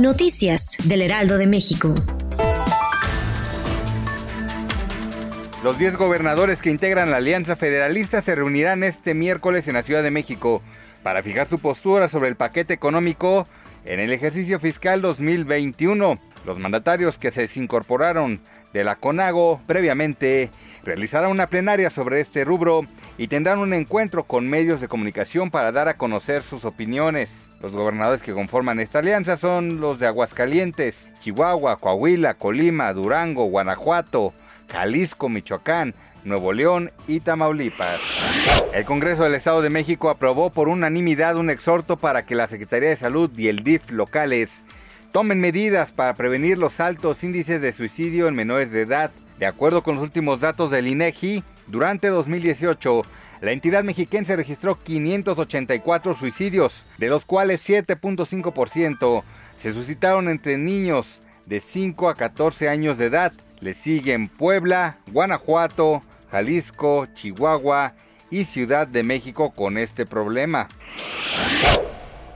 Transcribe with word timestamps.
Noticias 0.00 0.78
del 0.84 1.02
Heraldo 1.02 1.36
de 1.36 1.46
México. 1.46 1.94
Los 5.62 5.78
10 5.78 5.96
gobernadores 5.96 6.62
que 6.62 6.70
integran 6.70 7.10
la 7.10 7.18
Alianza 7.18 7.56
Federalista 7.56 8.22
se 8.22 8.34
reunirán 8.34 8.84
este 8.84 9.12
miércoles 9.12 9.68
en 9.68 9.74
la 9.74 9.82
Ciudad 9.82 10.02
de 10.02 10.10
México 10.10 10.62
para 11.02 11.22
fijar 11.22 11.46
su 11.46 11.58
postura 11.58 12.08
sobre 12.08 12.28
el 12.28 12.36
paquete 12.36 12.72
económico 12.72 13.46
en 13.84 14.00
el 14.00 14.12
ejercicio 14.12 14.58
fiscal 14.58 15.02
2021. 15.02 16.18
Los 16.46 16.58
mandatarios 16.58 17.18
que 17.18 17.30
se 17.30 17.42
desincorporaron 17.42 18.40
de 18.72 18.84
la 18.84 18.96
CONAGO 18.96 19.60
previamente 19.66 20.50
realizarán 20.84 21.30
una 21.30 21.48
plenaria 21.48 21.90
sobre 21.90 22.20
este 22.20 22.44
rubro 22.44 22.86
y 23.18 23.28
tendrán 23.28 23.58
un 23.58 23.74
encuentro 23.74 24.24
con 24.24 24.48
medios 24.48 24.80
de 24.80 24.88
comunicación 24.88 25.50
para 25.50 25.72
dar 25.72 25.88
a 25.88 25.96
conocer 25.96 26.42
sus 26.42 26.64
opiniones. 26.64 27.30
Los 27.60 27.76
gobernadores 27.76 28.22
que 28.22 28.32
conforman 28.32 28.80
esta 28.80 28.98
alianza 28.98 29.36
son 29.36 29.80
los 29.80 30.00
de 30.00 30.08
Aguascalientes, 30.08 31.10
Chihuahua, 31.20 31.76
Coahuila, 31.76 32.34
Colima, 32.34 32.92
Durango, 32.92 33.44
Guanajuato, 33.44 34.32
Jalisco, 34.68 35.28
Michoacán, 35.28 35.94
Nuevo 36.24 36.52
León 36.52 36.90
y 37.06 37.20
Tamaulipas. 37.20 38.00
El 38.72 38.84
Congreso 38.84 39.24
del 39.24 39.34
Estado 39.34 39.62
de 39.62 39.70
México 39.70 40.10
aprobó 40.10 40.50
por 40.50 40.68
unanimidad 40.68 41.36
un 41.36 41.50
exhorto 41.50 41.96
para 41.96 42.24
que 42.24 42.34
la 42.34 42.48
Secretaría 42.48 42.88
de 42.88 42.96
Salud 42.96 43.30
y 43.36 43.48
el 43.48 43.62
DIF 43.62 43.90
locales 43.90 44.64
tomen 45.12 45.40
medidas 45.40 45.92
para 45.92 46.14
prevenir 46.14 46.58
los 46.58 46.80
altos 46.80 47.22
índices 47.22 47.60
de 47.60 47.72
suicidio 47.72 48.28
en 48.28 48.34
menores 48.34 48.72
de 48.72 48.80
edad. 48.80 49.12
De 49.38 49.46
acuerdo 49.46 49.82
con 49.82 49.96
los 49.96 50.04
últimos 50.04 50.40
datos 50.40 50.70
del 50.70 50.88
INEGI, 50.88 51.44
durante 51.66 52.08
2018, 52.08 53.02
la 53.42 53.52
entidad 53.52 53.84
mexiquense 53.84 54.36
registró 54.36 54.82
584 54.82 56.14
suicidios, 56.14 56.84
de 56.98 57.08
los 57.08 57.24
cuales 57.26 57.68
7.5% 57.68 59.22
se 59.58 59.72
suscitaron 59.72 60.28
entre 60.28 60.56
niños 60.56 61.20
de 61.46 61.60
5 61.60 62.08
a 62.08 62.14
14 62.14 62.68
años 62.68 62.98
de 62.98 63.06
edad. 63.06 63.32
Le 63.60 63.74
siguen 63.74 64.28
Puebla, 64.28 64.98
Guanajuato, 65.10 66.02
Jalisco, 66.30 67.06
Chihuahua 67.14 67.94
y 68.30 68.46
Ciudad 68.46 68.86
de 68.86 69.02
México 69.02 69.50
con 69.50 69.76
este 69.76 70.06
problema. 70.06 70.68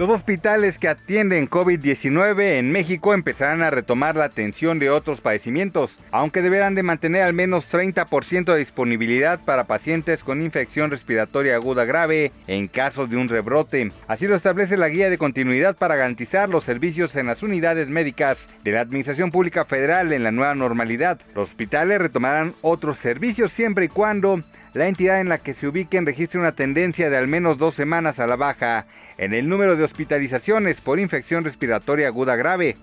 Los 0.00 0.08
hospitales 0.08 0.78
que 0.78 0.88
atienden 0.88 1.46
COVID-19 1.46 2.56
en 2.56 2.72
México 2.72 3.12
empezarán 3.12 3.60
a 3.60 3.68
retomar 3.68 4.16
la 4.16 4.24
atención 4.24 4.78
de 4.78 4.88
otros 4.88 5.20
padecimientos, 5.20 5.98
aunque 6.10 6.40
deberán 6.40 6.74
de 6.74 6.82
mantener 6.82 7.20
al 7.20 7.34
menos 7.34 7.70
30% 7.70 8.50
de 8.50 8.58
disponibilidad 8.58 9.40
para 9.44 9.64
pacientes 9.64 10.24
con 10.24 10.40
infección 10.40 10.90
respiratoria 10.90 11.54
aguda 11.54 11.84
grave 11.84 12.32
en 12.46 12.66
casos 12.66 13.10
de 13.10 13.18
un 13.18 13.28
rebrote. 13.28 13.92
Así 14.08 14.26
lo 14.26 14.36
establece 14.36 14.78
la 14.78 14.88
guía 14.88 15.10
de 15.10 15.18
continuidad 15.18 15.76
para 15.76 15.96
garantizar 15.96 16.48
los 16.48 16.64
servicios 16.64 17.14
en 17.16 17.26
las 17.26 17.42
unidades 17.42 17.88
médicas 17.88 18.48
de 18.64 18.72
la 18.72 18.80
Administración 18.80 19.30
Pública 19.30 19.66
Federal 19.66 20.14
en 20.14 20.22
la 20.22 20.32
nueva 20.32 20.54
normalidad. 20.54 21.20
Los 21.34 21.50
hospitales 21.50 21.98
retomarán 21.98 22.54
otros 22.62 22.96
servicios 22.96 23.52
siempre 23.52 23.84
y 23.84 23.88
cuando 23.88 24.40
la 24.72 24.86
entidad 24.86 25.20
en 25.20 25.28
la 25.28 25.38
que 25.38 25.54
se 25.54 25.66
ubiquen 25.66 26.06
registra 26.06 26.40
una 26.40 26.52
tendencia 26.52 27.10
de 27.10 27.16
al 27.16 27.26
menos 27.26 27.58
dos 27.58 27.74
semanas 27.74 28.20
a 28.20 28.26
la 28.26 28.36
baja 28.36 28.86
en 29.18 29.34
el 29.34 29.48
número 29.48 29.76
de 29.76 29.84
hospitalizaciones 29.84 30.80
por 30.80 31.00
infección 31.00 31.44
respiratoria 31.44 32.06
aguda 32.06 32.36
grave. 32.36 32.76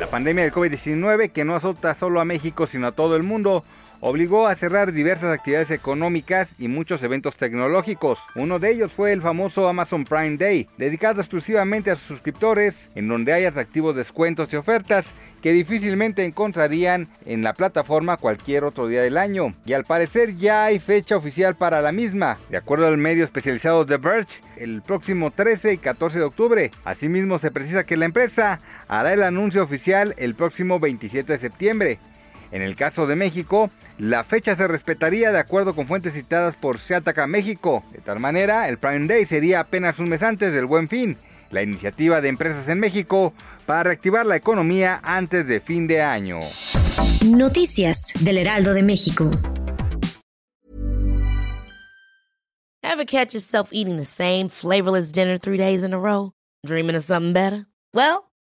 La 0.00 0.08
pandemia 0.08 0.44
del 0.44 0.52
COVID-19, 0.52 1.32
que 1.32 1.44
no 1.44 1.54
azota 1.54 1.94
solo 1.94 2.20
a 2.20 2.24
México 2.24 2.66
sino 2.66 2.86
a 2.86 2.92
todo 2.92 3.16
el 3.16 3.22
mundo, 3.22 3.64
obligó 4.00 4.46
a 4.46 4.54
cerrar 4.54 4.92
diversas 4.92 5.34
actividades 5.34 5.70
económicas 5.70 6.54
y 6.58 6.68
muchos 6.68 7.02
eventos 7.02 7.36
tecnológicos. 7.36 8.20
Uno 8.34 8.58
de 8.58 8.72
ellos 8.72 8.92
fue 8.92 9.12
el 9.12 9.22
famoso 9.22 9.68
Amazon 9.68 10.04
Prime 10.04 10.36
Day, 10.36 10.68
dedicado 10.76 11.20
exclusivamente 11.20 11.90
a 11.90 11.96
sus 11.96 12.06
suscriptores, 12.06 12.88
en 12.94 13.08
donde 13.08 13.32
hay 13.32 13.44
atractivos 13.44 13.96
descuentos 13.96 14.52
y 14.52 14.56
ofertas 14.56 15.06
que 15.42 15.52
difícilmente 15.52 16.24
encontrarían 16.24 17.08
en 17.24 17.42
la 17.42 17.52
plataforma 17.52 18.16
cualquier 18.16 18.64
otro 18.64 18.88
día 18.88 19.02
del 19.02 19.16
año. 19.16 19.52
Y 19.64 19.72
al 19.72 19.84
parecer 19.84 20.34
ya 20.36 20.64
hay 20.64 20.78
fecha 20.78 21.16
oficial 21.16 21.54
para 21.54 21.80
la 21.80 21.92
misma. 21.92 22.38
De 22.50 22.56
acuerdo 22.56 22.86
al 22.86 22.98
medio 22.98 23.24
especializado 23.24 23.86
The 23.86 23.98
Verge, 23.98 24.40
el 24.56 24.82
próximo 24.82 25.30
13 25.30 25.74
y 25.74 25.78
14 25.78 26.18
de 26.18 26.24
octubre. 26.24 26.70
Asimismo 26.84 27.38
se 27.38 27.50
precisa 27.50 27.84
que 27.84 27.96
la 27.96 28.06
empresa 28.06 28.60
hará 28.88 29.12
el 29.12 29.22
anuncio 29.22 29.62
oficial 29.62 30.14
el 30.18 30.34
próximo 30.34 30.80
27 30.80 31.32
de 31.32 31.38
septiembre. 31.38 31.98
En 32.50 32.62
el 32.62 32.76
caso 32.76 33.06
de 33.06 33.16
México, 33.16 33.70
la 33.98 34.24
fecha 34.24 34.56
se 34.56 34.66
respetaría 34.68 35.32
de 35.32 35.38
acuerdo 35.38 35.74
con 35.74 35.86
fuentes 35.86 36.14
citadas 36.14 36.56
por 36.56 36.78
Seataca 36.78 37.26
México. 37.26 37.84
De 37.92 38.00
tal 38.00 38.20
manera, 38.20 38.68
el 38.68 38.78
Prime 38.78 39.06
Day 39.06 39.26
sería 39.26 39.60
apenas 39.60 39.98
un 39.98 40.08
mes 40.08 40.22
antes 40.22 40.52
del 40.52 40.66
Buen 40.66 40.88
Fin, 40.88 41.16
la 41.50 41.62
iniciativa 41.62 42.20
de 42.20 42.28
empresas 42.28 42.68
en 42.68 42.80
México 42.80 43.32
para 43.66 43.82
reactivar 43.84 44.24
la 44.24 44.36
economía 44.36 45.00
antes 45.02 45.46
de 45.46 45.60
fin 45.60 45.86
de 45.86 46.00
año. 46.00 46.38
Noticias 47.26 48.12
del 48.20 48.38
Heraldo 48.38 48.72
de 48.72 48.82
México. 48.82 49.30
Ever 52.82 53.04
catch 53.04 53.34
yourself 53.34 53.68
eating 53.72 53.96
the 53.96 54.04
same 54.04 54.48
flavorless 54.48 55.12
dinner 55.12 55.38
three 55.38 55.58
days 55.58 55.84
in 55.84 55.92
a 55.92 55.98
row? 55.98 56.32
Dreaming 56.64 56.96
of 56.96 57.04
something 57.04 57.32
better? 57.32 57.66
Well, 57.94 58.27